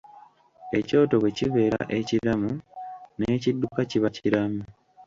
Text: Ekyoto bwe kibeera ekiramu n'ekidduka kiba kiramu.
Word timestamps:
Ekyoto 0.77 1.15
bwe 1.21 1.31
kibeera 1.37 1.79
ekiramu 1.99 2.51
n'ekidduka 3.17 3.81
kiba 3.89 4.09
kiramu. 4.15 4.61